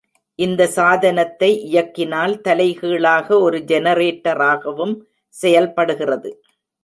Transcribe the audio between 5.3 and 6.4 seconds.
செயல்படுகிறது.